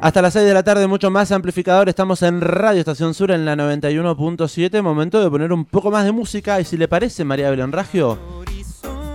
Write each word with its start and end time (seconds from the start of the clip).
Hasta 0.00 0.22
las 0.22 0.32
6 0.32 0.46
de 0.46 0.54
la 0.54 0.62
tarde, 0.62 0.86
mucho 0.86 1.10
más 1.10 1.30
amplificador. 1.30 1.90
Estamos 1.90 2.22
en 2.22 2.40
Radio 2.40 2.80
Estación 2.80 3.12
Sur 3.12 3.30
en 3.32 3.44
la 3.44 3.54
91.7. 3.54 4.80
Momento 4.80 5.22
de 5.22 5.28
poner 5.28 5.52
un 5.52 5.66
poco 5.66 5.90
más 5.90 6.06
de 6.06 6.12
música. 6.12 6.58
Y 6.58 6.64
si 6.64 6.78
le 6.78 6.88
parece, 6.88 7.22
María 7.22 7.50
Belén 7.50 7.70
Ragio, 7.70 8.18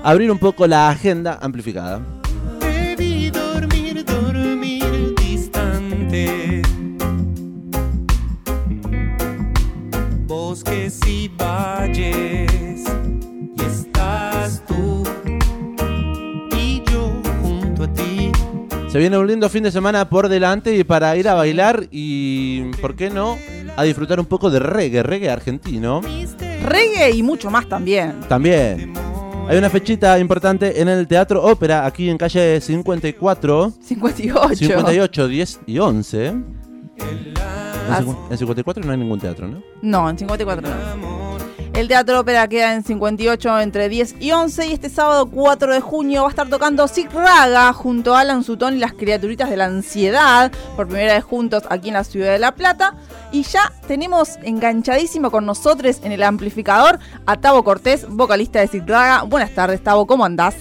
abrir 0.03 0.29
un 0.29 0.37
poco 0.37 0.67
la 0.67 0.89
agenda 0.89 1.39
amplificada. 1.41 2.01
Debí 2.59 3.31
dormir, 3.31 4.05
dormir. 4.05 4.85
Bosques 10.27 10.99
y 11.07 11.27
valles, 11.29 12.45
Se 18.96 19.00
viene 19.00 19.18
un 19.18 19.27
lindo 19.27 19.50
fin 19.50 19.62
de 19.62 19.71
semana 19.73 20.07
por 20.07 20.30
delante 20.30 20.73
y 20.73 20.86
para 20.86 21.18
ir 21.18 21.28
a 21.28 21.34
bailar 21.34 21.86
y, 21.91 22.61
¿por 22.79 22.96
qué 22.96 23.10
no?, 23.10 23.38
a 23.75 23.83
disfrutar 23.83 24.21
un 24.21 24.25
poco 24.25 24.50
de 24.50 24.60
reggae, 24.60 25.04
reggae 25.04 25.29
argentino. 25.29 26.00
Reggae 26.64 27.11
y 27.11 27.21
mucho 27.21 27.52
más 27.52 27.68
también. 27.68 28.21
También. 28.29 28.93
Hay 29.50 29.57
una 29.57 29.69
fechita 29.69 30.18
importante 30.18 30.79
en 30.79 30.88
el 30.88 31.10
Teatro 31.10 31.43
Ópera, 31.43 31.86
aquí 31.86 32.09
en 32.09 32.17
calle 32.17 32.61
54, 32.61 33.73
58. 33.81 34.55
58, 34.55 35.27
10 35.27 35.59
y 35.67 35.77
11. 35.77 36.27
En, 36.27 36.45
Ah, 37.91 38.00
cincu- 38.02 38.17
en 38.31 38.38
54 38.38 38.81
no 38.86 38.91
hay 38.94 38.97
ningún 38.97 39.19
teatro, 39.19 39.45
¿no? 39.50 39.61
No, 39.81 40.09
en 40.09 40.17
54 40.17 40.69
no. 40.69 41.34
El 41.75 41.89
Teatro 41.89 42.22
Ópera 42.22 42.47
queda 42.47 42.73
en 42.73 42.84
58 42.86 43.59
entre 43.59 43.89
10 43.89 44.16
y 44.22 44.31
11 44.31 44.67
y 44.67 44.72
este 44.73 44.89
sábado 44.89 45.25
4 45.30 45.73
de 45.73 45.81
junio 45.81 46.22
va 46.22 46.28
a 46.28 46.30
estar 46.30 46.47
tocando 46.47 46.88
Sig 46.88 47.11
Raga 47.11 47.73
junto 47.73 48.16
a 48.16 48.22
Alan 48.22 48.45
Sutton 48.45 48.75
y 48.75 48.80
las 48.80 48.94
criaturitas 48.94 49.50
de 49.50 49.58
la 49.58 49.66
ansiedad 49.66 50.53
por 50.78 50.88
primera 50.88 51.16
vez 51.16 51.25
juntos 51.25 51.64
aquí 51.69 51.89
en 51.89 51.95
la 51.95 52.06
ciudad 52.06 52.31
de 52.31 52.39
La 52.39 52.53
Plata 52.56 52.95
y 53.33 53.44
ya 53.44 53.73
tenemos 53.88 54.38
enganchadísimo 54.44 55.31
con 55.31 55.45
nosotros 55.45 55.99
en 56.03 56.14
el 56.14 56.23
amplificador 56.23 56.99
a 57.25 57.41
Tavo 57.41 57.66
Cortés, 57.66 58.08
vocalista 58.08 58.59
de 58.61 58.67
Sig 58.67 58.88
Raga. 58.88 59.23
Buenas 59.23 59.52
tardes 59.52 59.83
Tavo, 59.83 60.08
¿cómo 60.08 60.23
andás? 60.23 60.55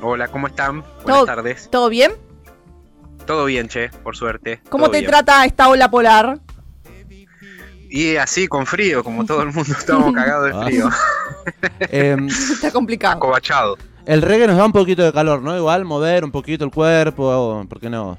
Hola, 0.00 0.28
¿cómo 0.28 0.46
están? 0.46 0.82
Buenas 0.82 1.04
Todo- 1.06 1.26
tardes. 1.26 1.68
¿Todo 1.70 1.88
bien? 1.88 2.12
Todo 3.26 3.46
bien, 3.46 3.68
che, 3.68 3.88
por 3.88 4.16
suerte. 4.16 4.60
¿Cómo 4.68 4.84
todo 4.84 4.92
te 4.92 4.98
bien. 4.98 5.10
trata 5.10 5.44
esta 5.44 5.68
ola 5.70 5.90
polar? 5.90 6.38
Y 7.90 8.16
así, 8.16 8.46
con 8.48 8.66
frío, 8.66 9.04
como 9.04 9.24
todo 9.24 9.42
el 9.42 9.52
mundo 9.52 9.72
estamos 9.78 10.12
cagados 10.12 10.46
de 10.46 10.52
Ah. 10.54 10.64
frío. 10.64 10.88
Em, 11.90 12.26
Está 12.28 12.70
complicado. 12.70 13.16
Acobachado. 13.16 13.76
el 14.06 14.22
reggae 14.22 14.46
nos 14.46 14.56
da 14.56 14.64
un 14.66 14.72
poquito 14.72 15.02
de 15.02 15.12
calor, 15.12 15.42
¿no? 15.42 15.56
Igual 15.56 15.84
mover 15.84 16.24
un 16.24 16.30
poquito 16.30 16.64
el 16.64 16.70
cuerpo, 16.70 17.64
¿por 17.68 17.80
qué 17.80 17.90
no? 17.90 18.16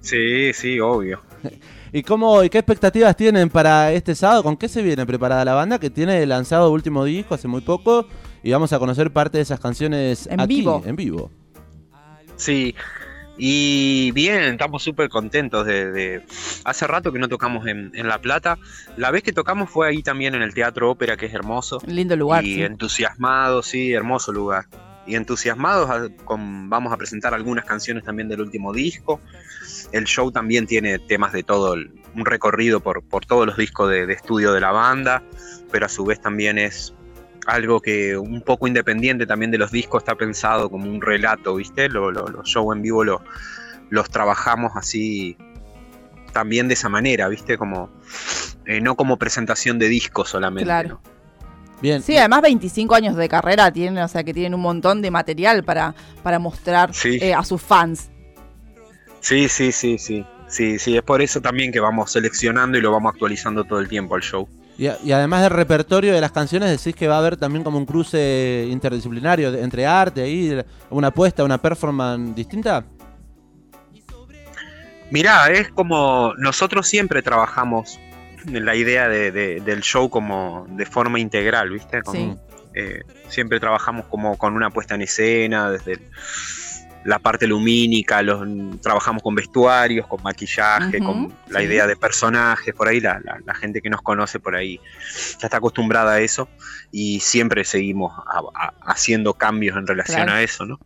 Sí, 0.00 0.52
sí, 0.52 0.80
obvio. 0.80 1.20
¿Y 1.92 2.02
cómo 2.02 2.42
y 2.42 2.48
qué 2.48 2.58
expectativas 2.58 3.14
tienen 3.16 3.50
para 3.50 3.92
este 3.92 4.14
sábado? 4.14 4.42
¿Con 4.42 4.56
qué 4.56 4.66
se 4.68 4.80
viene 4.82 5.04
preparada 5.04 5.44
la 5.44 5.52
banda 5.52 5.78
que 5.78 5.90
tiene 5.90 6.24
lanzado 6.26 6.70
último 6.70 7.04
disco 7.04 7.34
hace 7.34 7.46
muy 7.48 7.60
poco 7.60 8.06
y 8.42 8.50
vamos 8.50 8.72
a 8.72 8.78
conocer 8.78 9.12
parte 9.12 9.36
de 9.36 9.42
esas 9.42 9.60
canciones 9.60 10.26
En 10.26 10.40
aquí, 10.40 10.56
vivo. 10.56 10.82
en 10.86 10.96
vivo? 10.96 11.30
Sí. 12.36 12.74
Y 13.38 14.10
bien, 14.12 14.42
estamos 14.42 14.82
súper 14.82 15.08
contentos 15.08 15.66
de, 15.66 15.90
de- 15.90 16.22
Hace 16.64 16.86
rato 16.86 17.12
que 17.12 17.18
no 17.18 17.28
tocamos 17.28 17.66
en, 17.66 17.90
en 17.94 18.06
La 18.08 18.18
Plata. 18.20 18.58
La 18.96 19.10
vez 19.10 19.22
que 19.22 19.32
tocamos 19.32 19.70
fue 19.70 19.88
ahí 19.88 20.02
también 20.02 20.34
en 20.34 20.42
el 20.42 20.52
Teatro 20.54 20.90
Ópera, 20.90 21.16
que 21.16 21.26
es 21.26 21.34
hermoso. 21.34 21.80
Lindo 21.86 22.14
lugar. 22.16 22.44
y 22.44 22.54
sí. 22.56 22.62
entusiasmados, 22.62 23.66
sí, 23.66 23.92
hermoso 23.92 24.32
lugar. 24.32 24.66
Y 25.06 25.16
entusiasmados, 25.16 25.90
a- 25.90 26.08
con- 26.24 26.68
vamos 26.70 26.92
a 26.92 26.96
presentar 26.96 27.34
algunas 27.34 27.64
canciones 27.64 28.04
también 28.04 28.28
del 28.28 28.40
último 28.40 28.72
disco. 28.72 29.20
El 29.92 30.04
show 30.04 30.30
también 30.30 30.66
tiene 30.66 30.98
temas 30.98 31.32
de 31.32 31.42
todo, 31.42 31.74
el- 31.74 31.90
un 32.14 32.24
recorrido 32.26 32.80
por, 32.80 33.02
por 33.02 33.24
todos 33.26 33.46
los 33.46 33.56
discos 33.56 33.90
de, 33.90 34.06
de 34.06 34.12
estudio 34.12 34.52
de 34.52 34.60
la 34.60 34.70
banda, 34.70 35.22
pero 35.72 35.86
a 35.86 35.88
su 35.88 36.04
vez 36.04 36.20
también 36.20 36.58
es 36.58 36.94
algo 37.46 37.80
que 37.80 38.16
un 38.16 38.40
poco 38.42 38.66
independiente 38.68 39.26
también 39.26 39.50
de 39.50 39.58
los 39.58 39.70
discos, 39.70 40.02
está 40.02 40.14
pensado 40.14 40.70
como 40.70 40.88
un 40.88 41.00
relato, 41.00 41.56
¿viste? 41.56 41.88
Lo- 41.88 42.10
lo- 42.10 42.28
los 42.28 42.46
shows 42.48 42.76
en 42.76 42.82
vivo 42.82 43.04
lo- 43.04 43.22
los 43.90 44.08
trabajamos 44.10 44.72
así 44.76 45.36
también 46.32 46.68
de 46.68 46.74
esa 46.74 46.88
manera, 46.88 47.28
¿viste? 47.28 47.58
Como, 47.58 47.90
eh, 48.64 48.80
no 48.80 48.94
como 48.96 49.18
presentación 49.18 49.78
de 49.78 49.88
discos 49.88 50.28
solamente. 50.30 50.64
Claro. 50.64 50.88
¿no? 50.88 51.00
Bien. 51.82 52.00
Sí, 52.00 52.16
además 52.16 52.42
25 52.42 52.94
años 52.94 53.16
de 53.16 53.28
carrera 53.28 53.70
tienen, 53.72 54.02
o 54.04 54.08
sea 54.08 54.22
que 54.22 54.32
tienen 54.32 54.54
un 54.54 54.60
montón 54.60 55.02
de 55.02 55.10
material 55.10 55.64
para, 55.64 55.94
para 56.22 56.38
mostrar 56.38 56.94
Sí. 56.94 57.18
eh, 57.20 57.34
a 57.34 57.42
sus 57.44 57.60
fans. 57.60 58.08
Sí, 59.20 59.48
sí, 59.48 59.72
sí, 59.72 59.98
sí. 59.98 60.24
Sí, 60.48 60.78
sí, 60.78 60.96
es 60.96 61.02
por 61.02 61.22
eso 61.22 61.40
también 61.40 61.72
que 61.72 61.80
vamos 61.80 62.12
seleccionando 62.12 62.76
y 62.76 62.82
lo 62.82 62.92
vamos 62.92 63.12
actualizando 63.14 63.64
todo 63.64 63.80
el 63.80 63.88
tiempo 63.88 64.14
al 64.14 64.20
show. 64.22 64.46
Y, 64.78 64.86
a- 64.86 64.96
y 65.04 65.12
además 65.12 65.42
del 65.42 65.50
repertorio 65.50 66.14
de 66.14 66.20
las 66.20 66.32
canciones, 66.32 66.70
decís 66.70 66.96
que 66.98 67.06
va 67.08 67.16
a 67.16 67.18
haber 67.18 67.36
también 67.36 67.62
como 67.62 67.78
un 67.78 67.86
cruce 67.86 68.66
interdisciplinario 68.70 69.52
de- 69.52 69.62
entre 69.62 69.86
arte 69.86 70.28
y 70.28 70.58
una 70.90 71.08
apuesta, 71.08 71.44
una 71.44 71.58
performance 71.58 72.34
distinta. 72.34 72.84
Mirá, 75.10 75.50
es 75.50 75.68
como 75.70 76.32
nosotros 76.38 76.88
siempre 76.88 77.20
trabajamos 77.22 78.00
en 78.46 78.64
la 78.64 78.74
idea 78.74 79.08
de- 79.08 79.30
de- 79.30 79.60
del 79.60 79.82
show 79.82 80.08
como 80.08 80.66
de 80.70 80.86
forma 80.86 81.20
integral, 81.20 81.70
¿viste? 81.70 82.02
Como, 82.02 82.18
Sí. 82.18 82.38
eh, 82.74 83.02
siempre 83.28 83.60
trabajamos 83.60 84.06
como 84.06 84.38
con 84.38 84.54
una 84.56 84.70
puesta 84.70 84.94
en 84.94 85.02
escena, 85.02 85.70
desde 85.70 85.92
el- 85.92 86.10
la 87.04 87.18
parte 87.18 87.46
lumínica, 87.46 88.22
los, 88.22 88.46
trabajamos 88.80 89.22
con 89.22 89.34
vestuarios, 89.34 90.06
con 90.06 90.22
maquillaje, 90.22 90.98
con 91.00 91.32
la 91.48 91.60
sí. 91.60 91.66
idea 91.66 91.86
de 91.86 91.96
personajes, 91.96 92.74
por 92.74 92.88
ahí 92.88 93.00
la, 93.00 93.20
la- 93.24 93.38
la 93.44 93.54
gente 93.54 93.80
que 93.82 93.90
nos 93.90 94.02
conoce 94.02 94.38
por 94.40 94.54
ahí 94.56 94.80
ya 95.40 95.46
está 95.48 95.56
acostumbrada 95.56 96.12
a 96.14 96.20
eso 96.20 96.48
y 96.92 97.20
siempre 97.20 97.64
seguimos 97.64 98.12
a- 98.26 98.42
a- 98.66 98.74
haciendo 98.92 99.34
cambios 99.34 99.76
en 99.76 99.86
relación 99.86 100.22
Claro. 100.24 100.32
a 100.32 100.42
eso, 100.42 100.64
¿no? 100.64 100.78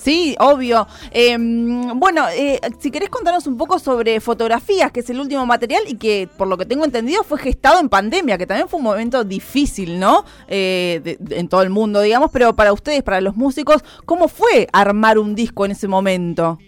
Sí, 0.00 0.36
obvio. 0.38 0.86
Eh, 1.10 1.36
bueno, 1.38 2.26
eh, 2.30 2.60
si 2.78 2.90
querés 2.92 3.08
contarnos 3.10 3.48
un 3.48 3.56
poco 3.56 3.80
sobre 3.80 4.20
fotografías, 4.20 4.92
que 4.92 5.00
es 5.00 5.10
el 5.10 5.18
último 5.18 5.44
material 5.44 5.82
y 5.88 5.96
que, 5.96 6.28
por 6.38 6.46
lo 6.46 6.56
que 6.56 6.64
tengo 6.66 6.84
entendido, 6.84 7.24
fue 7.24 7.36
gestado 7.38 7.80
en 7.80 7.88
pandemia, 7.88 8.38
que 8.38 8.46
también 8.46 8.68
fue 8.68 8.78
un 8.78 8.84
momento 8.84 9.24
difícil, 9.24 9.98
¿no? 9.98 10.24
Eh, 10.46 11.00
de- 11.02 11.16
de- 11.18 11.40
en 11.40 11.48
todo 11.48 11.62
el 11.62 11.70
mundo, 11.70 12.00
digamos, 12.00 12.30
pero 12.32 12.54
para 12.54 12.72
ustedes, 12.72 13.02
para 13.02 13.20
los 13.20 13.34
músicos, 13.36 13.82
¿cómo 14.04 14.28
fue 14.28 14.68
armar 14.72 15.18
un 15.18 15.34
disco 15.34 15.64
en 15.64 15.72
ese 15.72 15.88
momento? 15.88 16.58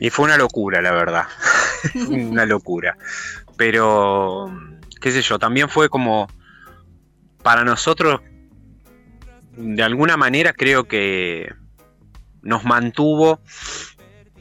Y 0.00 0.08
fue 0.10 0.24
una 0.24 0.38
locura, 0.38 0.80
la 0.80 0.92
verdad. 0.92 1.24
una 2.08 2.46
locura. 2.46 2.96
Pero, 3.58 4.50
qué 5.02 5.12
sé 5.12 5.20
yo, 5.20 5.38
también 5.38 5.68
fue 5.68 5.88
como, 5.90 6.28
para 7.42 7.62
nosotros, 7.62 8.20
de 9.56 9.82
alguna 9.82 10.16
manera 10.16 10.52
creo 10.54 10.84
que 10.84 11.48
nos 12.44 12.64
mantuvo 12.64 13.40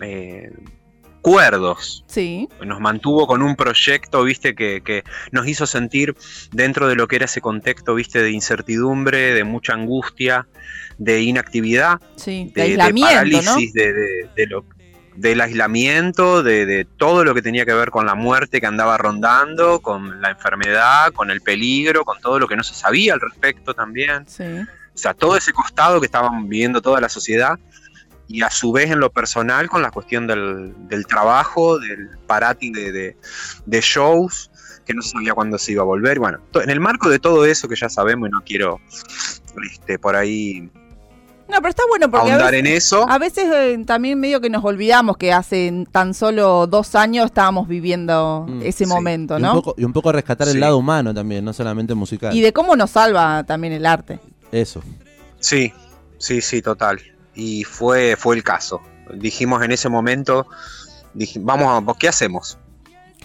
eh, 0.01 0.51
cuerdos, 1.21 2.03
Sí, 2.07 2.49
nos 2.65 2.79
mantuvo 2.81 3.25
con 3.27 3.41
un 3.41 3.55
proyecto, 3.55 4.23
viste, 4.23 4.55
que, 4.55 4.81
que 4.83 5.03
nos 5.31 5.47
hizo 5.47 5.65
sentir 5.65 6.15
dentro 6.51 6.87
de 6.89 6.95
lo 6.95 7.07
que 7.07 7.15
era 7.15 7.25
ese 7.25 7.39
contexto, 7.41 7.95
viste, 7.95 8.21
de 8.21 8.31
incertidumbre, 8.31 9.33
de 9.33 9.43
mucha 9.45 9.73
angustia, 9.73 10.47
de 10.97 11.21
inactividad, 11.21 11.99
sí. 12.17 12.51
De, 12.53 12.61
de, 12.63 12.75
de 12.75 12.81
aislamiento, 12.81 13.11
¿no? 13.11 13.43
parálisis, 13.53 13.73
de, 13.73 13.93
de- 13.93 14.29
de 14.35 14.47
lo, 14.47 14.65
del 15.15 15.41
aislamiento, 15.41 16.43
de, 16.43 16.65
de 16.65 16.85
todo 16.85 17.23
lo 17.23 17.33
que 17.33 17.41
tenía 17.41 17.65
que 17.65 17.73
ver 17.73 17.89
con 17.91 18.05
la 18.05 18.15
muerte 18.15 18.59
que 18.59 18.65
andaba 18.67 18.97
rondando, 18.97 19.79
con 19.79 20.19
la 20.21 20.31
enfermedad, 20.31 21.13
con 21.13 21.29
el 21.31 21.39
peligro, 21.41 22.03
con 22.03 22.19
todo 22.19 22.37
lo 22.39 22.47
que 22.47 22.55
no 22.57 22.63
se 22.63 22.73
sabía 22.73 23.13
al 23.13 23.21
respecto 23.21 23.73
también. 23.73 24.27
Sí. 24.27 24.43
O 24.43 24.97
sea, 24.97 25.13
todo 25.13 25.37
ese 25.37 25.53
costado 25.53 25.99
que 26.01 26.05
estaban 26.07 26.49
viviendo 26.49 26.81
toda 26.81 26.99
la 26.99 27.09
sociedad 27.09 27.57
y 28.27 28.41
a 28.41 28.49
su 28.49 28.71
vez 28.71 28.89
en 28.91 28.99
lo 28.99 29.11
personal 29.11 29.69
con 29.69 29.81
la 29.81 29.91
cuestión 29.91 30.27
del, 30.27 30.73
del 30.87 31.05
trabajo, 31.05 31.79
del 31.79 32.09
parati 32.27 32.71
de, 32.71 32.91
de- 32.91 33.17
de 33.65 33.81
shows, 33.81 34.49
que 34.85 34.93
no 34.93 35.01
se 35.01 35.09
sabía 35.09 35.33
cuándo 35.33 35.57
se 35.57 35.73
iba 35.73 35.81
a 35.81 35.85
volver. 35.85 36.19
Bueno, 36.19 36.39
to- 36.51 36.61
en 36.61 36.69
el 36.69 36.79
marco 36.79 37.09
de 37.09 37.19
todo 37.19 37.45
eso 37.45 37.67
que 37.67 37.75
ya 37.75 37.89
sabemos 37.89 38.29
y 38.29 38.31
no 38.31 38.41
quiero 38.45 38.79
este, 39.71 39.99
por 39.99 40.15
ahí 40.15 40.69
No, 41.49 41.57
pero 41.57 41.69
está 41.69 41.83
bueno 41.89 42.09
porque 42.09 42.31
a 42.31 42.33
ahondar 42.35 42.51
veces, 42.51 42.67
en 42.69 42.77
eso. 42.77 43.05
a 43.09 43.17
veces, 43.19 43.45
eh, 43.53 43.83
también 43.85 44.19
medio 44.19 44.41
que 44.41 44.49
nos 44.49 44.63
olvidamos 44.65 45.17
que 45.17 45.31
hace 45.33 45.85
tan 45.91 46.13
solo 46.13 46.65
dos 46.67 46.95
años 46.95 47.25
estábamos 47.27 47.67
viviendo 47.67 48.45
Mm, 48.47 48.61
ese 48.63 48.85
sí. 48.85 48.89
momento, 48.89 49.35
Y 49.35 49.37
un, 49.37 49.41
¿no? 49.43 49.53
poco, 49.55 49.75
y 49.77 49.83
un 49.83 49.93
poco 49.93 50.11
rescatar 50.11 50.47
el 50.47 50.59
lado 50.59 50.77
humano 50.77 51.13
también, 51.13 51.43
no 51.45 51.53
solamente 51.53 51.93
musical. 51.93 52.35
Y 52.35 52.41
de 52.41 52.51
cómo 52.53 52.75
nos 52.75 52.91
salva 52.91 53.43
también 53.43 53.73
el 53.73 53.85
arte. 53.85 54.19
Eso. 54.51 54.81
Sí, 55.39 55.71
sí, 56.17 56.41
sí, 56.41 56.61
total. 56.61 56.99
Y 57.35 57.63
fue, 57.63 58.15
fue 58.17 58.35
el 58.35 58.43
caso. 58.43 58.81
Dijimos 59.13 59.63
en 59.63 59.71
ese 59.71 59.89
momento, 59.89 60.47
dij- 61.15 61.39
vamos 61.41 61.83
¿qué 61.99 62.07
hacemos? 62.07 62.57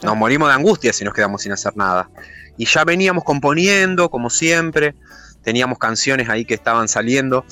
Nos 0.03 0.17
morimos 0.17 0.49
de 0.49 0.55
angustia 0.55 0.93
si 0.93 1.05
nos 1.05 1.13
quedamos 1.15 1.43
sin 1.43 1.53
hacer 1.53 1.77
nada. 1.77 2.09
Y 2.57 2.65
ya 2.67 2.85
veníamos 2.85 3.25
componiendo, 3.25 4.11
como 4.11 4.31
siempre. 4.31 4.95
teníamos 5.45 5.79
canciones 5.79 6.29
ahí 6.29 6.45
que 6.45 6.53
estaban 6.55 6.89
saliendo 6.89 7.45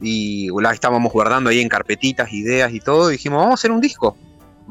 y 0.00 0.48
las 0.60 0.72
estábamos 0.74 1.12
guardando 1.12 1.50
ahí 1.50 1.60
en 1.60 1.68
carpetitas, 1.68 2.32
ideas 2.32 2.72
y 2.72 2.80
todo. 2.80 3.10
Y 3.10 3.12
dijimos, 3.12 3.38
vamos 3.38 3.52
a 3.52 3.54
hacer 3.54 3.70
un 3.70 3.80
disco. 3.80 4.16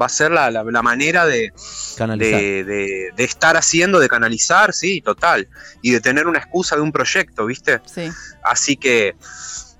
Va 0.00 0.06
a 0.06 0.08
ser 0.10 0.30
la, 0.30 0.50
la- 0.50 0.62
la 0.64 0.82
manera 0.82 1.24
de, 1.24 1.52
Canalizar. 1.96 2.38
de, 2.40 2.64
de- 2.64 3.10
de 3.16 3.24
estar 3.24 3.56
haciendo, 3.56 3.98
de 3.98 4.08
canalizar, 4.08 4.74
sí, 4.74 5.00
total. 5.00 5.48
Y 5.80 5.92
de 5.92 6.00
tener 6.00 6.26
una 6.26 6.38
excusa 6.38 6.76
de 6.76 6.82
un 6.82 6.92
proyecto, 6.92 7.46
¿viste? 7.46 7.80
Sí. 7.86 8.10
Así 8.44 8.76
que 8.76 9.14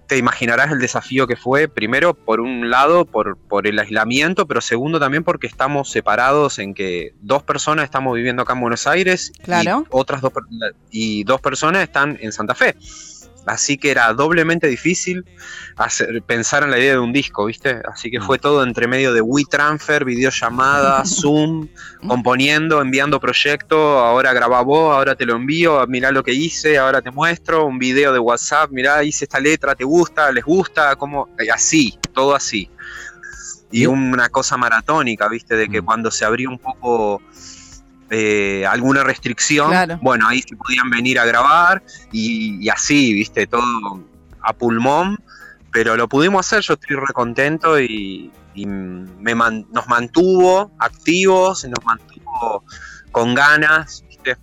te 0.06 0.16
imaginarás 0.16 0.70
el 0.72 0.78
desafío 0.78 1.26
que 1.26 1.36
fue, 1.36 1.68
primero, 1.68 2.14
por 2.14 2.40
un 2.40 2.70
lado, 2.70 3.04
por, 3.04 3.36
por 3.36 3.66
el 3.66 3.78
aislamiento, 3.78 4.46
pero 4.46 4.60
segundo 4.60 5.00
también 5.00 5.24
porque 5.24 5.46
estamos 5.46 5.90
separados 5.90 6.58
en 6.58 6.74
que 6.74 7.14
dos 7.20 7.42
personas 7.42 7.84
estamos 7.84 8.14
viviendo 8.14 8.42
acá 8.42 8.52
en 8.52 8.60
Buenos 8.60 8.86
Aires 8.86 9.32
Claro. 9.42 9.82
y 9.84 9.86
otras 9.90 10.20
dos, 10.20 10.32
y 10.90 11.24
dos 11.24 11.40
personas 11.40 11.82
están 11.82 12.18
en 12.20 12.32
Santa 12.32 12.54
Fe. 12.54 12.76
Así 13.46 13.78
que 13.78 13.92
era 13.92 14.12
doblemente 14.12 14.66
difícil 14.66 15.24
hacer, 15.76 16.20
pensar 16.22 16.64
en 16.64 16.70
la 16.72 16.78
idea 16.78 16.92
de 16.94 16.98
un 16.98 17.12
disco, 17.12 17.46
¿viste? 17.46 17.80
Así 17.92 18.10
que 18.10 18.20
fue 18.20 18.38
todo 18.38 18.64
entre 18.64 18.88
medio 18.88 19.12
de 19.14 19.20
WeTransfer, 19.20 20.04
videollamada, 20.04 21.04
Zoom, 21.06 21.68
componiendo, 22.08 22.80
enviando 22.80 23.20
proyecto, 23.20 23.98
ahora 24.00 24.32
graba 24.32 24.62
vos, 24.62 24.92
ahora 24.94 25.14
te 25.14 25.24
lo 25.24 25.36
envío, 25.36 25.86
mirá 25.86 26.10
lo 26.10 26.22
que 26.24 26.32
hice, 26.32 26.76
ahora 26.78 27.00
te 27.00 27.10
muestro, 27.12 27.66
un 27.66 27.78
video 27.78 28.12
de 28.12 28.18
WhatsApp, 28.18 28.70
mirá, 28.72 29.04
hice 29.04 29.24
esta 29.26 29.38
letra, 29.38 29.74
¿te 29.74 29.84
gusta? 29.84 30.30
¿Les 30.32 30.44
gusta? 30.44 30.96
¿Cómo? 30.96 31.28
Eh, 31.38 31.50
Así, 31.50 31.96
todo 32.12 32.34
así. 32.34 32.68
Y 33.70 33.82
Y- 33.82 33.86
una 33.86 34.28
cosa 34.28 34.56
maratónica, 34.56 35.28
¿viste? 35.28 35.56
De 35.56 35.68
que 35.68 35.82
Mm. 35.82 35.84
cuando 35.84 36.10
se 36.10 36.24
abrió 36.24 36.48
un 36.50 36.58
poco 36.58 37.20
eh, 38.10 38.64
alguna 38.68 39.02
restricción, 39.04 39.70
Claro. 39.70 39.98
bueno, 40.02 40.28
ahí 40.28 40.42
se 40.42 40.54
podían 40.56 40.90
venir 40.90 41.18
a 41.18 41.24
grabar 41.24 41.82
y, 42.12 42.64
y 42.64 42.68
así, 42.68 43.12
¿viste? 43.12 43.46
Todo 43.46 44.00
a 44.40 44.52
pulmón, 44.52 45.18
pero 45.72 45.96
lo 45.96 46.08
pudimos 46.08 46.46
hacer, 46.46 46.62
yo 46.62 46.74
estoy 46.74 46.96
recontento 46.96 47.80
y, 47.80 48.30
y 48.54 48.64
me 48.66 49.34
man- 49.34 49.66
nos 49.72 49.88
mantuvo 49.88 50.70
activos, 50.78 51.64
nos 51.64 51.84
mantuvo 51.84 52.64
con 53.10 53.34
ganas, 53.34 54.04
¿viste? 54.08 54.36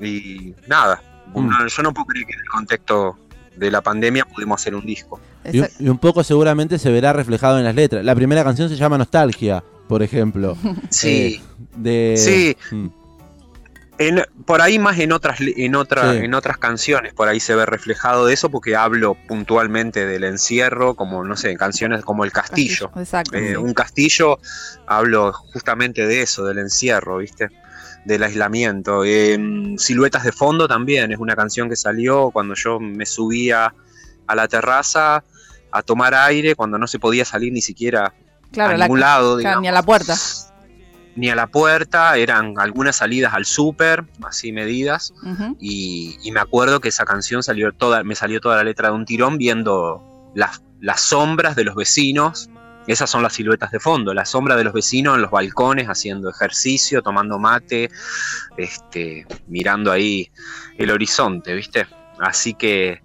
Y 0.00 0.54
nada, 0.68 1.00
Mm. 1.34 1.48
no- 1.48 1.66
yo 1.66 1.82
no 1.82 1.92
puedo 1.92 2.06
creer 2.06 2.26
que 2.26 2.32
en 2.34 2.40
el 2.40 2.48
contexto 2.48 3.18
de 3.56 3.70
la 3.70 3.80
pandemia 3.80 4.24
pudimos 4.26 4.60
hacer 4.60 4.74
un 4.74 4.84
disco. 4.86 5.18
Y, 5.50 5.88
un 5.88 5.98
poco 5.98 6.22
seguramente 6.22 6.78
se 6.78 6.90
verá 6.90 7.12
reflejado 7.12 7.58
en 7.58 7.64
las 7.64 7.74
letras. 7.74 8.04
La 8.04 8.14
primera 8.14 8.44
canción 8.44 8.68
se 8.68 8.76
llama 8.76 8.98
Nostalgia, 8.98 9.62
por 9.88 10.02
ejemplo. 10.02 10.56
Sí, 10.90 11.40
Eh, 11.40 11.42
de, 11.76 12.14
Sí. 12.16 12.74
Mm, 12.74 12.86
En- 13.98 14.24
por 14.44 14.60
ahí 14.60 14.78
más 14.78 14.98
en 14.98 15.10
otras 15.12 15.38
en 15.40 15.74
otra, 15.74 16.12
Sí. 16.12 16.18
en 16.18 16.34
otras 16.34 16.58
canciones 16.58 17.14
por 17.14 17.28
ahí 17.28 17.40
se 17.40 17.54
ve 17.54 17.64
reflejado 17.64 18.26
de 18.26 18.34
eso 18.34 18.50
porque 18.50 18.76
hablo 18.76 19.16
puntualmente 19.26 20.04
del 20.06 20.24
encierro 20.24 20.94
como 20.94 21.24
no 21.24 21.34
sé 21.36 21.50
en 21.50 21.56
canciones 21.56 22.04
como 22.04 22.24
el 22.24 22.30
castillo, 22.30 22.90
Exacto. 22.96 23.34
Eh, 23.36 23.50
sí. 23.50 23.56
un 23.56 23.72
castillo 23.72 24.38
hablo 24.86 25.32
justamente 25.32 26.06
de 26.06 26.20
eso 26.20 26.44
del 26.44 26.58
encierro 26.58 27.16
viste 27.18 27.48
del 28.04 28.22
aislamiento 28.22 29.02
En 29.04 29.78
siluetas 29.78 30.24
de 30.24 30.32
fondo 30.32 30.68
también 30.68 31.10
es 31.10 31.18
una 31.18 31.34
canción 31.34 31.68
que 31.70 31.76
salió 31.76 32.30
cuando 32.30 32.54
yo 32.54 32.78
me 32.78 33.06
subía 33.06 33.74
a 34.26 34.34
la 34.34 34.46
terraza 34.46 35.24
a 35.72 35.82
tomar 35.82 36.14
aire 36.14 36.54
cuando 36.54 36.76
no 36.78 36.86
se 36.86 36.98
podía 36.98 37.24
salir 37.24 37.50
ni 37.52 37.62
siquiera 37.62 38.12
Claro, 38.52 38.74
a 38.74 38.76
la- 38.76 38.84
ningún 38.86 39.00
lado 39.00 39.24
claro, 39.34 39.36
digamos 39.38 39.62
ni 39.62 39.68
a 39.68 39.72
la 39.72 39.82
puerta. 39.82 40.14
Ni 41.16 41.30
a 41.30 41.34
la 41.34 41.46
puerta, 41.46 42.16
eran 42.16 42.54
algunas 42.58 42.96
salidas 42.96 43.32
al 43.34 43.44
súper, 43.46 44.04
así 44.22 44.52
medidas, 44.52 45.12
y, 45.58 46.16
y 46.22 46.30
me 46.30 46.40
acuerdo 46.40 46.80
que 46.80 46.88
esa 46.90 47.04
canción 47.04 47.42
salió 47.42 47.72
toda, 47.72 48.04
me 48.04 48.14
salió 48.14 48.40
toda 48.40 48.56
la 48.56 48.64
letra 48.64 48.88
de 48.90 48.94
un 48.94 49.04
tirón 49.06 49.38
viendo 49.38 50.02
las, 50.34 50.62
las 50.80 51.00
sombras 51.00 51.56
de 51.56 51.64
los 51.64 51.74
vecinos, 51.74 52.50
esas 52.86 53.10
son 53.10 53.22
las 53.22 53.32
siluetas 53.32 53.70
de 53.72 53.80
fondo, 53.80 54.14
la 54.14 54.24
sombra 54.24 54.54
de 54.56 54.62
los 54.62 54.72
vecinos 54.72 55.16
en 55.16 55.22
los 55.22 55.30
balcones 55.32 55.88
haciendo 55.88 56.30
ejercicio, 56.30 57.02
tomando 57.02 57.38
mate, 57.38 57.90
este, 58.56 59.26
mirando 59.48 59.90
ahí 59.92 60.30
el 60.78 60.90
horizonte, 60.90 61.54
¿viste? 61.54 61.86
Así 62.20 62.54
que 62.54 63.00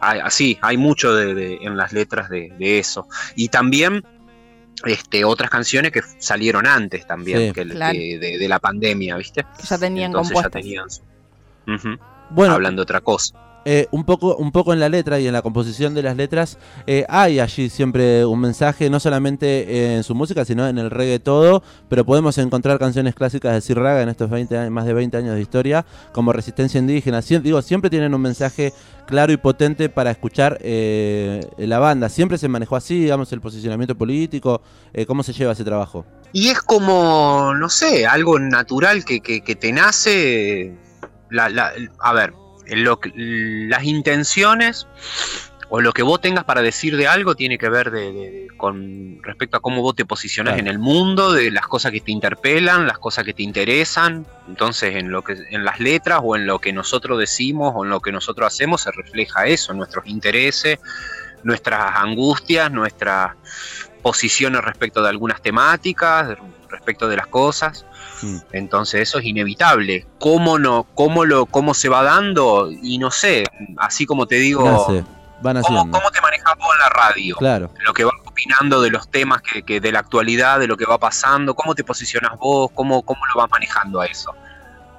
hay, 0.00 0.20
así, 0.20 0.58
hay 0.60 0.76
mucho 0.76 1.14
de, 1.14 1.34
de- 1.34 1.58
en 1.62 1.76
las 1.76 1.92
letras 1.92 2.28
de, 2.28 2.52
de 2.58 2.78
eso. 2.78 3.08
Y 3.34 3.48
también 3.48 4.04
este, 4.84 5.24
otras 5.24 5.50
canciones 5.50 5.90
que 5.92 6.02
salieron 6.18 6.66
antes 6.66 7.06
también 7.06 7.48
Sí. 7.48 7.52
que, 7.52 7.64
Claro. 7.66 7.98
de, 7.98 8.36
de 8.38 8.48
la 8.48 8.58
pandemia, 8.58 9.16
¿viste? 9.16 9.42
Que 9.58 9.66
ya 9.66 9.78
tenían 9.78 10.06
Entonces 10.10 10.32
compuestas. 10.34 10.52
ya 10.52 10.62
tenían 10.62 10.90
su- 10.90 11.02
Ujú, 11.68 11.98
Bueno, 12.30 12.54
hablando 12.54 12.80
de 12.80 12.84
otra 12.84 13.00
cosa. 13.00 13.34
Eh, 13.68 13.88
un, 13.90 14.04
poco, 14.04 14.36
un 14.36 14.52
poco 14.52 14.72
en 14.72 14.78
la 14.80 14.88
letra 14.88 15.18
y 15.18 15.26
en 15.26 15.32
la 15.32 15.42
composición 15.42 15.92
de 15.92 16.02
las 16.02 16.16
letras, 16.16 16.56
eh, 16.86 17.04
hay 17.08 17.40
allí 17.40 17.68
siempre 17.68 18.24
un 18.24 18.40
mensaje, 18.40 18.88
no 18.88 19.00
solamente 19.00 19.96
en 19.96 20.04
su 20.04 20.14
música, 20.14 20.44
sino 20.44 20.66
en 20.68 20.78
el 20.78 20.88
reggae 20.90 21.18
todo, 21.18 21.62
pero 21.88 22.04
podemos 22.06 22.38
encontrar 22.38 22.78
canciones 22.78 23.14
clásicas 23.14 23.52
de 23.54 23.60
Sir 23.60 23.78
Raga 23.78 24.02
en 24.02 24.08
estos 24.08 24.30
20 24.30 24.56
años, 24.56 24.70
más 24.70 24.86
de 24.86 24.94
20 24.94 25.16
años 25.16 25.34
de 25.34 25.40
historia, 25.42 25.84
como 26.12 26.32
Resistencia 26.32 26.78
Indígena. 26.78 27.20
Digo, 27.20 27.60
siempre 27.60 27.90
tienen 27.90 28.14
un 28.14 28.20
mensaje 28.22 28.72
claro 29.06 29.32
y 29.32 29.36
potente 29.36 29.88
para 29.88 30.12
escuchar 30.12 30.58
eh, 30.62 31.40
la 31.58 31.78
banda. 31.80 32.08
Siempre 32.08 32.38
se 32.38 32.46
manejó 32.48 32.76
así, 32.76 33.00
digamos, 33.00 33.32
el 33.32 33.40
posicionamiento 33.40 33.96
político. 33.96 34.62
¿Cómo 35.06 35.22
se 35.22 35.32
lleva 35.32 35.52
ese 35.52 35.64
trabajo? 35.64 36.06
Y 36.32 36.48
es 36.48 36.60
como, 36.60 37.52
no 37.56 37.68
sé, 37.68 38.06
algo 38.06 38.38
natural 38.38 39.04
que, 39.04 39.20
que- 39.20 39.40
te 39.56 39.72
nace. 39.72 40.72
A 42.00 42.12
ver, 42.12 42.32
lo 42.68 42.98
que- 43.00 43.12
las 43.14 43.84
intenciones 43.84 44.86
o 45.68 45.80
lo 45.80 45.92
que 45.92 46.02
vos 46.02 46.20
tengas 46.20 46.44
para 46.44 46.62
decir 46.62 46.96
de 46.96 47.08
algo 47.08 47.34
tiene 47.34 47.58
que 47.58 47.68
ver 47.68 47.90
de- 47.90 48.12
de- 48.12 48.30
de- 48.30 48.48
con 48.56 49.20
respecto 49.22 49.56
a 49.56 49.60
cómo 49.60 49.82
vos 49.82 49.96
te 49.96 50.04
posicionás 50.04 50.54
Claro. 50.54 50.60
en 50.66 50.72
el 50.72 50.78
mundo, 50.78 51.32
de 51.32 51.50
las 51.50 51.66
cosas 51.66 51.90
que 51.90 52.00
te 52.00 52.12
interpelan, 52.12 52.86
las 52.86 52.98
cosas 52.98 53.24
que 53.24 53.34
te 53.34 53.42
interesan. 53.42 54.24
Entonces, 54.48 54.94
en 54.94 55.10
lo 55.10 55.22
que 55.22 55.36
en 55.50 55.64
las 55.64 55.80
letras 55.80 56.20
o 56.22 56.36
en 56.36 56.46
lo 56.46 56.60
que 56.60 56.72
nosotros 56.72 57.18
decimos 57.18 57.72
o 57.74 57.84
en 57.84 57.90
lo 57.90 58.00
que 58.00 58.12
nosotros 58.12 58.46
hacemos 58.46 58.82
se 58.82 58.92
refleja 58.92 59.46
eso, 59.46 59.74
nuestros 59.74 60.06
intereses, 60.06 60.78
nuestras 61.46 61.94
angustias, 61.94 62.70
nuestras 62.72 63.34
posiciones 64.02 64.60
respecto 64.62 65.00
de 65.00 65.08
algunas 65.08 65.40
temáticas, 65.40 66.36
respecto 66.68 67.08
de 67.08 67.16
las 67.16 67.28
cosas. 67.28 67.86
Mm. 68.22 68.36
Entonces 68.52 69.02
eso 69.02 69.18
es 69.18 69.24
inevitable. 69.26 70.06
¿Cómo 70.18 70.58
no? 70.58 70.84
¿Cómo 70.94 71.24
lo, 71.24 71.46
cómo 71.46 71.72
se 71.72 71.88
va 71.88 72.02
dando? 72.02 72.68
Y 72.70 72.98
no 72.98 73.12
sé, 73.12 73.44
así 73.78 74.06
como 74.06 74.26
te 74.26 74.36
digo, 74.36 74.64
van 75.40 75.62
¿cómo, 75.62 75.88
cómo 75.88 76.10
te 76.10 76.20
manejas 76.20 76.56
vos 76.58 76.68
en 76.74 76.80
la 76.80 76.88
radio? 76.88 77.36
Claro. 77.36 77.70
Lo 77.84 77.94
que 77.94 78.04
vas 78.04 78.14
opinando 78.24 78.80
de 78.80 78.90
los 78.90 79.08
temas 79.08 79.40
que, 79.40 79.62
que 79.62 79.80
de 79.80 79.92
la 79.92 80.00
actualidad, 80.00 80.58
de 80.58 80.66
lo 80.66 80.76
que 80.76 80.84
va 80.84 80.98
pasando, 80.98 81.54
cómo 81.54 81.76
te 81.76 81.84
posicionas 81.84 82.36
vos, 82.38 82.70
cómo, 82.74 83.02
cómo 83.02 83.20
lo 83.32 83.40
vas 83.40 83.50
manejando 83.50 84.00
a 84.00 84.06
eso. 84.06 84.34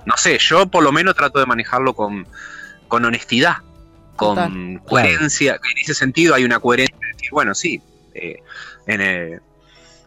No 0.05 0.15
sé, 0.15 0.37
yo 0.37 0.65
por 0.67 0.81
lo 0.81 0.93
menos 0.93 1.13
trato 1.13 1.39
de 1.39 1.45
manejarlo 1.45 1.93
con, 1.93 2.25
con 2.87 3.03
honestidad, 3.03 3.57
con 4.17 4.35
Total. 4.35 4.81
coherencia. 4.85 5.53
En 5.53 5.77
ese 5.81 5.93
sentido 5.93 6.35
hay 6.35 6.43
una 6.43 6.59
coherencia 6.59 6.97
de 6.99 7.13
decir, 7.13 7.29
bueno, 7.31 7.55
sí, 7.55 7.81
eh, 8.13 8.41
en, 8.87 9.01
eh, 9.01 9.39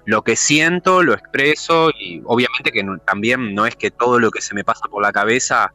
lo 0.04 0.22
que 0.22 0.36
siento 0.36 1.02
lo 1.02 1.14
expreso 1.14 1.90
y 1.98 2.20
obviamente 2.24 2.72
que 2.72 2.82
no- 2.82 2.98
también 2.98 3.54
no 3.54 3.64
es 3.66 3.76
que 3.76 3.90
todo 3.90 4.18
lo 4.18 4.30
que 4.30 4.40
se 4.42 4.54
me 4.54 4.64
pasa 4.64 4.82
por 4.90 5.02
la 5.02 5.12
cabeza 5.12 5.72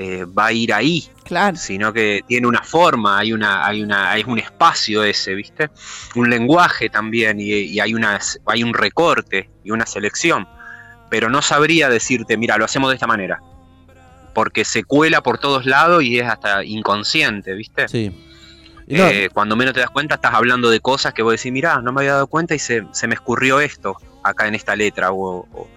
eh, 0.00 0.24
va 0.26 0.46
a 0.46 0.52
ir 0.52 0.72
ahí, 0.72 1.08
Claro. 1.24 1.56
sino 1.56 1.92
que 1.92 2.22
tiene 2.28 2.46
una 2.46 2.62
forma, 2.62 3.18
hay 3.18 3.32
una, 3.32 3.66
hay 3.66 3.82
una, 3.82 4.12
hay 4.12 4.22
un 4.24 4.38
espacio 4.38 5.02
ese, 5.02 5.34
¿viste? 5.34 5.70
Un 6.14 6.30
lenguaje 6.30 6.88
también, 6.88 7.40
y, 7.40 7.50
y 7.52 7.80
hay 7.80 7.94
una, 7.94 8.16
hay 8.46 8.62
un 8.62 8.72
recorte 8.74 9.50
y 9.64 9.72
una 9.72 9.86
selección. 9.86 10.46
Pero 11.10 11.28
no 11.28 11.42
sabría 11.42 11.88
decirte, 11.88 12.36
mira, 12.36 12.56
lo 12.58 12.64
hacemos 12.64 12.90
de 12.90 12.94
esta 12.94 13.08
manera. 13.08 13.40
Porque 14.34 14.64
se 14.64 14.84
cuela 14.84 15.22
por 15.22 15.38
todos 15.38 15.66
lados 15.66 16.02
y 16.02 16.18
es 16.18 16.26
hasta 16.28 16.64
inconsciente, 16.64 17.54
¿viste? 17.54 17.88
Sí. 17.88 18.10
No, 18.86 19.06
Eh, 19.08 19.28
cuando 19.32 19.54
menos 19.56 19.74
te 19.74 19.80
das 19.80 19.90
cuenta, 19.90 20.14
estás 20.14 20.32
hablando 20.34 20.70
de 20.70 20.80
cosas 20.80 21.12
que 21.12 21.22
vos 21.22 21.32
decís, 21.32 21.52
mirá, 21.52 21.80
no 21.82 21.92
me 21.92 22.00
había 22.02 22.12
dado 22.14 22.26
cuenta 22.26 22.54
y 22.54 22.58
se, 22.58 22.84
se 22.92 23.06
me 23.06 23.14
escurrió 23.14 23.60
esto 23.60 23.96
acá 24.22 24.46
en 24.48 24.54
esta 24.54 24.74
letra. 24.76 25.12
O, 25.12 25.46
o- 25.52 25.68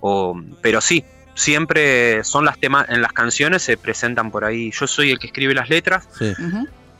o- 0.00 0.40
pero 0.62 0.80
sí, 0.80 1.04
siempre 1.34 2.22
son 2.24 2.44
las 2.44 2.58
temas, 2.58 2.88
en 2.88 3.02
las 3.02 3.12
canciones 3.12 3.62
se 3.62 3.76
presentan 3.76 4.30
por 4.30 4.44
ahí. 4.44 4.70
Yo 4.70 4.86
soy 4.86 5.10
el 5.10 5.18
que 5.18 5.26
escribe 5.28 5.54
las 5.54 5.68
letras 5.68 6.08
sí. 6.18 6.32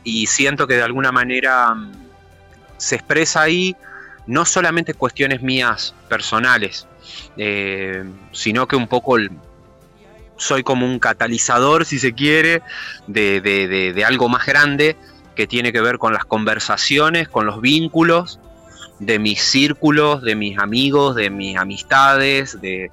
Y 0.03 0.27
siento 0.27 0.67
que 0.67 0.75
de 0.75 0.83
alguna 0.83 1.11
manera 1.11 1.73
mm, 1.73 1.91
se 2.77 2.95
expresa 2.95 3.41
ahí 3.41 3.75
no 4.27 4.43
solamente 4.45 4.93
cuestiones 4.93 5.41
mías 5.41 5.93
personales, 6.09 6.87
eh, 7.37 8.03
sino 8.31 8.67
que 8.67 8.75
un 8.75 8.87
poco 8.87 9.17
el- 9.17 9.31
soy 10.37 10.63
como 10.63 10.85
un 10.85 10.99
catalizador, 10.99 11.85
si 11.85 11.99
se 11.99 12.13
quiere, 12.13 12.61
de, 13.07 13.41
de- 13.41 13.67
de- 13.67 13.93
de 13.93 14.05
algo 14.05 14.27
más 14.29 14.45
grande 14.45 14.95
que 15.35 15.47
tiene 15.47 15.71
que 15.73 15.81
ver 15.81 15.97
con 15.97 16.13
las 16.13 16.25
conversaciones, 16.25 17.27
con 17.29 17.45
los 17.45 17.61
vínculos 17.61 18.39
de 18.99 19.19
mis 19.19 19.41
círculos, 19.43 20.21
de 20.21 20.35
mis 20.35 20.57
amigos, 20.57 21.15
de 21.15 21.29
mis 21.29 21.57
amistades, 21.57 22.59
de, 22.61 22.89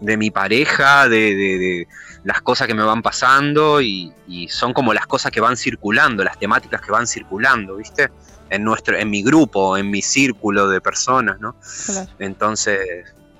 de 0.00 0.16
mi 0.16 0.30
pareja, 0.30 1.08
de, 1.08 1.34
de- 1.36 1.58
de 1.58 1.88
las 2.24 2.42
cosas 2.42 2.66
que 2.66 2.74
me 2.74 2.82
van 2.82 3.00
pasando 3.02 3.80
y, 3.80 4.12
y 4.28 4.48
son 4.48 4.72
como 4.74 4.92
las 4.92 5.06
cosas 5.06 5.30
que 5.32 5.40
van 5.40 5.56
circulando, 5.56 6.22
las 6.24 6.38
temáticas 6.38 6.80
que 6.82 6.90
van 6.92 7.06
circulando, 7.06 7.76
¿viste? 7.76 8.10
En 8.50 8.64
nuestro, 8.64 8.96
en 8.96 9.08
mi 9.08 9.22
grupo, 9.22 9.76
en 9.76 9.88
mi 9.90 10.02
círculo 10.02 10.68
de 10.68 10.80
personas, 10.80 11.38
¿no? 11.40 11.54
Claro. 11.86 12.10
Entonces, 12.18 12.78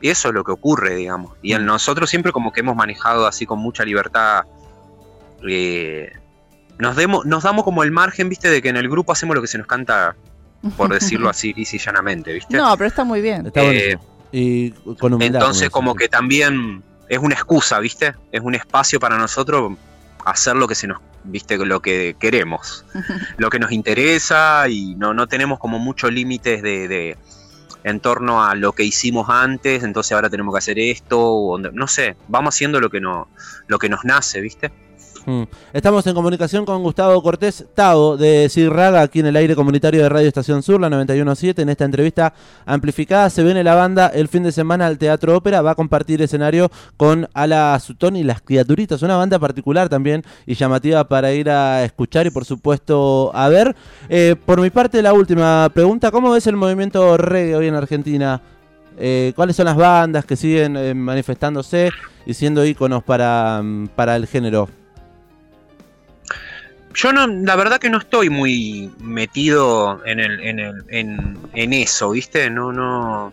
y 0.00 0.08
eso 0.08 0.28
es 0.28 0.34
lo 0.34 0.44
que 0.44 0.52
ocurre, 0.52 0.94
digamos. 0.96 1.32
Y 1.42 1.52
en 1.52 1.64
nosotros 1.66 2.08
siempre 2.10 2.32
como 2.32 2.52
que 2.52 2.60
hemos 2.60 2.76
manejado 2.76 3.26
así 3.26 3.46
con 3.46 3.58
mucha 3.58 3.84
libertad. 3.84 4.44
eh, 5.48 6.10
nos, 6.78 6.96
demos, 6.96 7.26
nos 7.26 7.42
damos 7.42 7.64
como 7.64 7.82
el 7.82 7.90
margen, 7.90 8.28
viste, 8.28 8.48
de 8.48 8.62
que 8.62 8.68
en 8.70 8.76
el 8.76 8.88
grupo 8.88 9.12
hacemos 9.12 9.34
lo 9.36 9.42
que 9.42 9.48
se 9.48 9.58
nos 9.58 9.66
canta, 9.66 10.16
por 10.76 10.90
decirlo 10.92 11.28
así, 11.28 11.52
lisa 11.52 11.76
y 11.76 11.78
llanamente, 11.78 12.32
viste. 12.32 12.56
No, 12.56 12.76
pero 12.76 12.88
está 12.88 13.04
muy 13.04 13.20
bien. 13.20 13.46
Está 13.46 13.62
Eh. 13.64 13.98
Y 14.32 14.70
con 14.98 15.12
humildad. 15.14 15.40
Entonces 15.40 15.70
como 15.70 15.94
que 15.96 16.08
también 16.08 16.82
es 17.08 17.18
una 17.18 17.34
excusa, 17.34 17.80
viste. 17.80 18.14
Es 18.30 18.40
un 18.40 18.54
espacio 18.54 19.00
para 19.00 19.18
nosotros 19.18 19.72
hacer 20.24 20.54
lo 20.54 20.68
que 20.68 20.76
se 20.76 20.86
nos, 20.86 21.00
viste, 21.24 21.58
lo 21.58 21.80
que 21.82 22.14
queremos, 22.18 22.84
lo 23.38 23.50
que 23.50 23.58
nos 23.58 23.72
interesa 23.72 24.68
y 24.68 24.94
no, 24.94 25.12
no 25.14 25.26
tenemos 25.26 25.58
como 25.58 25.78
muchos 25.80 26.12
límites 26.12 26.62
de, 26.62 26.86
de- 26.88 27.16
en 27.84 28.00
torno 28.00 28.44
a 28.44 28.54
lo 28.54 28.72
que 28.72 28.84
hicimos 28.84 29.28
antes, 29.28 29.82
entonces 29.82 30.12
ahora 30.12 30.30
tenemos 30.30 30.54
que 30.54 30.58
hacer 30.58 30.78
esto, 30.78 31.20
o 31.20 31.58
no 31.58 31.86
sé, 31.88 32.16
vamos 32.28 32.54
haciendo 32.54 32.80
lo 32.80 32.90
que, 32.90 33.00
no, 33.00 33.28
lo 33.66 33.78
que 33.78 33.88
nos 33.88 34.04
nace, 34.04 34.40
¿viste? 34.40 34.70
Mm. 35.26 35.42
Estamos 35.72 36.06
en 36.06 36.14
comunicación 36.14 36.64
con 36.64 36.82
Gustavo 36.82 37.22
Cortés 37.22 37.66
Tavo 37.74 38.16
de 38.16 38.48
Cirraga, 38.48 39.02
aquí 39.02 39.20
en 39.20 39.26
el 39.26 39.36
aire 39.36 39.54
comunitario 39.54 40.02
de 40.02 40.08
Radio 40.08 40.28
Estación 40.28 40.62
Sur, 40.62 40.80
la 40.80 40.88
917. 40.90 41.62
En 41.62 41.68
esta 41.68 41.84
entrevista 41.84 42.32
amplificada 42.64 43.28
se 43.30 43.42
viene 43.42 43.62
la 43.62 43.74
banda 43.74 44.08
el 44.08 44.28
fin 44.28 44.42
de 44.42 44.52
semana 44.52 44.86
al 44.86 44.98
Teatro 44.98 45.36
Ópera. 45.36 45.62
Va 45.62 45.72
a 45.72 45.74
compartir 45.74 46.22
escenario 46.22 46.70
con 46.96 47.28
Ala 47.34 47.78
Sutón 47.80 48.16
y 48.16 48.24
Las 48.24 48.40
Criaturitas, 48.40 49.02
una 49.02 49.16
banda 49.16 49.38
particular 49.38 49.88
también 49.88 50.24
y 50.46 50.54
llamativa 50.54 51.04
para 51.04 51.32
ir 51.32 51.50
a 51.50 51.84
escuchar 51.84 52.26
y 52.26 52.30
por 52.30 52.44
supuesto 52.44 53.30
a 53.34 53.48
ver. 53.48 53.76
Eh, 54.08 54.36
por 54.44 54.60
mi 54.60 54.70
parte, 54.70 55.02
la 55.02 55.12
última 55.12 55.68
pregunta: 55.72 56.10
¿cómo 56.10 56.30
ves 56.30 56.46
el 56.46 56.56
movimiento 56.56 57.16
reggae 57.16 57.56
hoy 57.56 57.66
en 57.66 57.74
Argentina? 57.74 58.40
Eh, 58.98 59.32
¿Cuáles 59.36 59.56
son 59.56 59.66
las 59.66 59.76
bandas 59.76 60.24
que 60.24 60.36
siguen 60.36 60.76
eh, 60.76 60.94
manifestándose 60.94 61.90
y 62.26 62.34
siendo 62.34 62.64
íconos 62.64 63.02
para, 63.02 63.60
mm, 63.62 63.88
para 63.88 64.16
el 64.16 64.26
género? 64.26 64.68
Yo 66.94 67.12
no, 67.12 67.26
la 67.26 67.56
verdad 67.56 67.78
que 67.78 67.88
no 67.90 67.98
estoy 67.98 68.30
muy 68.30 68.90
metido 69.00 70.04
en 70.04 70.18
el, 70.20 70.40
en 70.40 70.58
el, 70.58 70.84
en, 70.88 71.38
en 71.54 71.72
eso, 71.72 72.10
¿viste? 72.10 72.50
No, 72.50 72.72
no. 72.72 73.32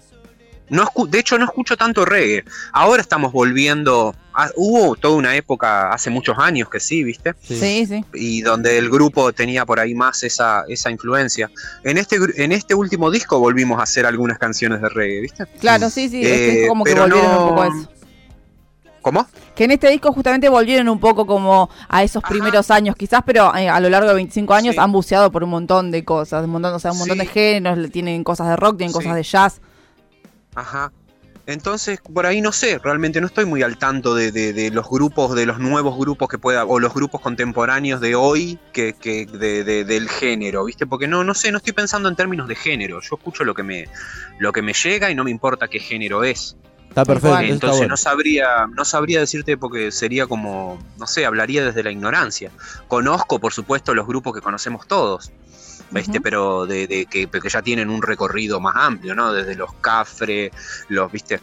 No 0.70 0.84
escu- 0.84 1.08
de 1.08 1.20
hecho, 1.20 1.38
no 1.38 1.46
escucho 1.46 1.78
tanto 1.78 2.04
reggae. 2.04 2.44
Ahora 2.74 3.02
estamos 3.02 3.32
volviendo. 3.32 4.14
a- 4.34 4.52
hubo 4.58 4.96
toda 4.98 5.16
una 5.16 5.36
época, 5.36 5.92
hace 5.92 6.10
muchos 6.12 6.38
años 6.38 6.70
que 6.70 6.80
sí, 6.80 7.04
¿viste? 7.04 7.34
Sí, 7.42 7.86
sí. 7.88 8.04
Y 8.14 8.42
donde 8.42 8.78
el 8.78 8.90
grupo 8.90 9.32
tenía 9.34 9.66
por 9.66 9.80
ahí 9.80 9.96
más 9.96 10.22
esa, 10.24 10.64
esa 10.68 10.92
influencia. 10.92 11.50
En 11.84 11.98
este, 11.98 12.20
gru- 12.20 12.34
en 12.36 12.52
este 12.52 12.76
último 12.76 13.10
disco 13.10 13.40
volvimos 13.40 13.80
a 13.80 13.84
hacer 13.84 14.06
algunas 14.06 14.38
canciones 14.38 14.82
de 14.82 14.90
reggae, 14.90 15.22
¿viste? 15.22 15.46
Claro, 15.60 15.90
sí, 15.90 16.10
sí. 16.10 16.22
es 16.22 16.28
Eh, 16.32 16.62
es 16.64 16.70
como 16.70 16.84
que 16.84 16.92
pero 16.92 17.04
volvieron 17.04 17.32
no- 17.32 17.44
un 17.44 17.50
poco 17.50 17.62
a 17.64 17.68
eso. 17.68 17.92
¿Cómo? 19.02 19.28
Que 19.58 19.64
en 19.64 19.72
este 19.72 19.90
disco 19.90 20.14
justamente 20.14 20.48
volvieron 20.50 20.88
un 20.88 21.00
poco 21.00 21.26
como 21.26 21.70
a 21.90 22.04
esos 22.04 22.24
Ajá. 22.24 22.32
primeros 22.32 22.70
años, 22.70 22.96
quizás, 22.96 23.22
pero 23.26 23.54
eh, 23.56 23.68
a 23.68 23.80
lo 23.80 23.90
largo 23.90 24.08
de 24.08 24.14
25 24.16 24.54
años 24.54 24.76
Sí. 24.76 24.80
han 24.80 24.92
buceado 24.92 25.32
por 25.32 25.44
un 25.44 25.50
montón 25.50 25.90
de 25.90 26.06
cosas, 26.06 26.46
un 26.46 26.52
montón, 26.52 26.76
o 26.76 26.80
sea, 26.80 26.92
un 26.92 27.00
montón 27.00 27.18
Sí. 27.18 27.26
de 27.26 27.30
géneros, 27.32 27.92
tienen 27.92 28.24
cosas 28.24 28.50
de 28.50 28.56
rock, 28.56 28.78
tienen 28.78 28.92
Sí. 28.94 29.00
cosas 29.00 29.16
de 29.16 29.24
jazz. 29.24 29.62
Ajá. 30.56 30.92
Entonces, 31.48 32.00
por 32.14 32.26
ahí 32.26 32.42
no 32.42 32.52
sé, 32.52 32.78
realmente 32.84 33.22
no 33.22 33.28
estoy 33.28 33.46
muy 33.46 33.64
al 33.64 33.78
tanto 33.78 34.14
de, 34.14 34.34
de- 34.34 34.52
de 34.52 34.70
los 34.70 34.88
grupos, 34.90 35.34
de 35.34 35.46
los 35.46 35.60
nuevos 35.60 35.98
grupos 35.98 36.28
que 36.28 36.38
pueda, 36.38 36.66
o 36.66 36.78
los 36.80 36.94
grupos 36.94 37.22
contemporáneos 37.22 38.02
de 38.02 38.16
hoy, 38.16 38.60
que, 38.74 38.94
que 38.94 39.26
de, 39.26 39.64
de- 39.64 39.86
del 39.86 40.10
género, 40.10 40.66
¿viste? 40.66 40.86
Porque 40.86 41.08
no, 41.08 41.24
no 41.24 41.34
sé, 41.34 41.52
no 41.54 41.58
estoy 41.60 41.72
pensando 41.74 42.10
en 42.10 42.18
términos 42.18 42.50
de 42.50 42.56
género. 42.56 43.00
Yo 43.02 43.16
escucho 43.16 43.46
lo 43.46 43.54
que 43.56 43.64
me, 43.64 43.86
lo 44.40 44.52
que 44.52 44.62
me 44.62 44.74
llega 44.74 45.10
y 45.10 45.16
no 45.16 45.24
me 45.24 45.32
importa 45.32 45.70
qué 45.70 45.80
género 45.80 46.26
es. 46.26 46.58
Está 47.01 47.06
perfecto. 47.13 47.38
está 47.39 47.54
Entonces 47.54 47.77
bueno. 47.77 47.92
no 47.92 47.98
sabría, 47.98 48.68
no 48.74 48.84
sabría 48.86 49.20
decirte 49.20 49.56
porque 49.58 49.92
sería 49.92 50.25
como, 50.25 50.80
no 50.98 51.06
sé, 51.08 51.25
hablaría 51.25 51.63
desde 51.63 51.84
la 51.84 51.92
ignorancia. 51.92 52.51
Conozco, 52.88 53.39
por 53.39 53.54
supuesto, 53.54 53.94
los 53.94 54.08
grupos 54.08 54.34
que 54.34 54.42
conocemos 54.42 54.88
todos, 54.88 55.32
¿viste? 55.92 56.20
Pero 56.22 56.66
de, 56.66 56.88
de 56.88 57.06
que, 57.06 57.27
que 57.27 57.50
ya 57.50 57.62
tienen 57.62 57.89
un 57.89 58.01
recorrido 58.01 58.60
más 58.60 58.75
amplio, 58.77 59.13
¿no? 59.13 59.32
Desde 59.32 59.54
los 59.56 59.74
Cafre, 59.74 60.51
los, 60.89 61.12
¿viste? 61.12 61.39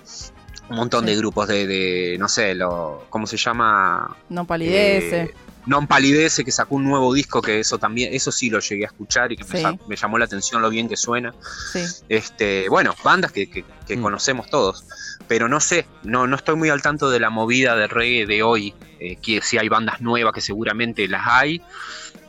Un 0.71 0.77
montón 0.77 1.05
Sí. 1.05 1.11
de 1.11 1.17
grupos 1.19 1.47
de, 1.47 1.67
de, 1.67 2.17
no 2.19 2.27
sé, 2.29 2.55
lo, 2.55 3.05
¿cómo 3.11 3.27
se 3.27 3.37
llama? 3.37 4.17
No 4.31 4.47
palidece. 4.47 5.21
Eh, 5.23 5.35
Non 5.67 5.87
Palidece, 5.87 6.45
que 6.45 6.53
sacó 6.53 6.75
un 6.77 6.85
nuevo 6.85 7.15
disco, 7.15 7.41
que 7.41 7.61
eso 7.61 7.79
también, 7.79 8.13
eso 8.13 8.31
sí 8.31 8.51
lo 8.51 8.61
llegué 8.61 8.85
a 8.85 8.89
escuchar 8.89 9.33
y 9.33 9.37
que 9.37 9.45
me 9.45 9.57
Sí. 9.57 9.63
sa- 9.63 9.75
me, 9.89 9.97
llamó 9.97 10.19
la 10.19 10.27
atención 10.27 10.61
lo 10.61 10.69
bien 10.69 10.89
que 10.89 10.97
suena. 10.97 11.35
sí. 11.73 11.85
Este, 12.09 12.69
bueno, 12.69 12.95
bandas 13.03 13.33
que, 13.33 13.49
que- 13.49 13.65
que 13.87 13.97
Mm. 13.97 14.03
conocemos 14.03 14.49
todos. 14.51 14.85
Pero 15.27 15.49
no 15.49 15.61
sé, 15.61 15.87
no, 16.03 16.27
no 16.27 16.37
estoy 16.37 16.57
muy 16.57 16.69
al 16.69 16.83
tanto 16.83 17.09
de 17.11 17.19
la 17.19 17.31
movida 17.31 17.77
de 17.77 17.87
reggae 17.87 18.27
de 18.27 18.43
hoy. 18.43 18.75
eh, 19.01 19.17
que 19.21 19.43
si 19.43 19.59
hay 19.59 19.69
bandas 19.69 20.01
nuevas, 20.01 20.33
que 20.33 20.41
seguramente 20.41 21.07
las 21.09 21.27
hay. 21.27 21.61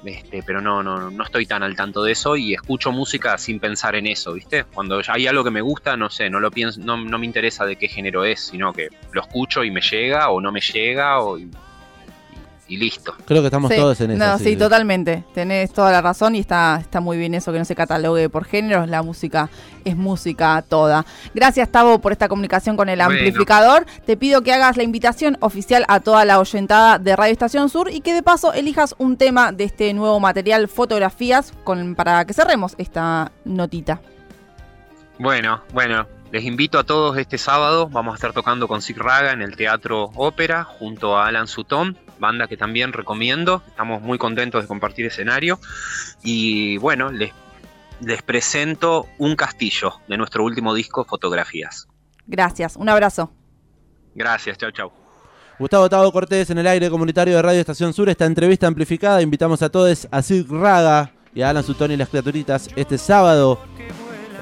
Este, 0.04 0.44
pero 0.44 0.60
no, 0.62 0.84
no, 0.84 1.10
no 1.10 1.24
estoy 1.24 1.46
tan 1.46 1.64
al 1.64 1.76
tanto 1.76 2.04
de 2.04 2.12
eso 2.12 2.36
y 2.36 2.54
escucho 2.54 2.92
música 2.92 3.38
sin 3.38 3.60
pensar 3.60 3.96
en 3.96 4.08
eso, 4.08 4.34
¿viste? 4.34 4.66
Cuando 4.66 5.02
hay 5.08 5.26
algo 5.28 5.44
que 5.44 5.52
me 5.52 5.62
gusta, 5.62 5.96
no 5.96 6.10
sé, 6.10 6.30
no 6.30 6.40
lo 6.40 6.52
pienso, 6.52 6.82
no, 6.82 6.98
no 6.98 7.18
me 7.18 7.26
interesa 7.26 7.66
de 7.66 7.78
qué 7.78 7.88
género 7.88 8.26
es, 8.26 8.42
sino 8.48 8.74
que 8.74 8.90
lo 9.14 9.22
escucho 9.22 9.64
y 9.64 9.72
me 9.72 9.80
llega 9.82 10.30
o 10.32 10.42
no 10.42 10.52
me 10.52 10.60
llega 10.60 11.22
o, 11.22 11.38
y, 12.68 12.78
listo. 12.78 13.14
Creo 13.26 13.42
que 13.42 13.48
estamos 13.48 13.70
Sí. 13.72 13.78
todos 13.78 14.02
en 14.02 14.12
eso. 14.12 14.26
No, 14.26 14.38
sí, 14.40 14.56
totalmente. 14.56 15.24
Tenés 15.34 15.72
toda 15.72 15.92
la 15.92 16.02
razón 16.02 16.36
y 16.36 16.40
está, 16.40 16.78
está 16.82 17.00
muy 17.00 17.18
bien 17.18 17.34
eso 17.36 17.52
que 17.52 17.60
no 17.60 17.66
se 17.66 17.76
catalogue 17.76 18.30
por 18.30 18.46
géneros. 18.46 18.88
La 18.90 19.04
música 19.04 19.50
es 19.84 19.96
música 19.96 20.64
toda. 20.68 21.06
Gracias, 21.34 21.70
Tavo, 21.70 22.00
por 22.00 22.12
esta 22.12 22.28
comunicación 22.28 22.76
con 22.76 22.90
el 22.90 22.98
Bueno. 23.00 23.12
amplificador. 23.14 23.86
Te 24.06 24.18
pido 24.18 24.42
que 24.42 24.52
hagas 24.54 24.78
la 24.78 24.84
invitación 24.84 25.38
oficial 25.42 25.86
a 25.88 26.00
toda 26.00 26.26
la 26.26 26.40
oyentada 26.40 26.98
de 26.98 27.16
Radio 27.16 27.34
Estación 27.34 27.70
Sur 27.70 27.90
y 27.92 28.02
que 28.02 28.14
de 28.14 28.24
paso 28.24 28.54
elijas 28.54 28.96
un 28.98 29.18
tema 29.18 29.52
de 29.52 29.66
este 29.66 29.94
nuevo 29.94 30.20
material, 30.20 30.68
fotografías, 30.68 31.54
con, 31.64 31.96
para 31.96 32.26
que 32.26 32.34
cerremos 32.34 32.74
esta 32.78 33.32
notita. 33.46 34.02
Bueno, 35.20 35.62
bueno, 35.74 36.08
les 36.36 36.44
invito 36.44 36.78
a 36.78 36.84
todos 36.84 37.18
este 37.18 37.38
sábado. 37.38 37.88
Vamos 37.88 38.12
a 38.12 38.16
estar 38.16 38.34
tocando 38.34 38.68
con 38.68 38.82
Sig 38.82 38.98
Raga 38.98 39.32
en 39.32 39.42
el 39.42 39.56
Teatro 39.56 40.12
Ópera 40.16 40.66
junto 40.66 41.18
a 41.18 41.28
Alan 41.28 41.48
Sutton, 41.48 41.98
banda 42.20 42.50
que 42.50 42.58
también 42.58 42.92
recomiendo. 42.92 43.64
Estamos 43.66 44.02
muy 44.02 44.18
contentos 44.18 44.62
de 44.62 44.68
compartir 44.68 45.06
escenario. 45.06 45.62
Y 46.24 46.76
bueno, 46.80 47.10
les, 47.10 47.32
les 48.02 48.22
presento 48.22 49.08
un 49.18 49.38
castillo 49.38 49.94
de 50.10 50.18
nuestro 50.18 50.44
último 50.44 50.74
disco, 50.74 51.06
Fotografías. 51.06 51.88
Gracias, 52.28 52.76
un 52.76 52.90
abrazo. 52.90 53.32
Gracias, 54.14 54.58
chau, 54.58 54.72
chau. 54.72 54.92
Gustavo 55.58 55.88
Tavo 55.88 56.12
Cortés 56.12 56.50
en 56.50 56.58
el 56.58 56.68
aire 56.68 56.90
comunitario 56.90 57.38
de 57.38 57.42
Radio 57.42 57.62
Estación 57.62 57.94
Sur. 57.94 58.10
Esta 58.10 58.26
entrevista 58.26 58.68
amplificada. 58.68 59.22
Invitamos 59.22 59.62
a 59.62 59.70
todos 59.70 60.06
a 60.12 60.22
Sir 60.22 60.46
Raga 60.50 61.14
y 61.34 61.44
a 61.44 61.50
Alan 61.52 61.64
Sutton 61.64 61.92
y 61.92 61.96
las 61.96 62.10
criaturitas 62.10 62.68
este 62.76 62.98
sábado 62.98 63.58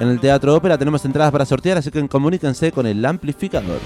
en 0.00 0.08
el 0.08 0.20
Teatro 0.20 0.54
Ópera. 0.54 0.78
Tenemos 0.78 1.04
entradas 1.04 1.32
para 1.32 1.46
sortear, 1.46 1.78
así 1.78 1.90
que 1.90 2.06
comuníquense 2.08 2.72
con 2.72 2.86
el 2.86 3.04
amplificador. 3.04 3.78